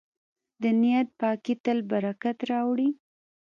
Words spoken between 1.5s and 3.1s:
تل برکت راوړي.